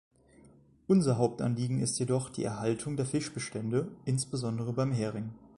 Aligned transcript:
Unser 0.87 1.19
Hauptanliegen 1.19 1.77
ist 1.79 1.99
jedoch 1.99 2.31
die 2.31 2.43
Erhaltung 2.43 2.97
der 2.97 3.05
Fischbestände, 3.05 3.87
insbesondere 4.05 4.73
beim 4.73 4.91
Hering. 4.91 5.29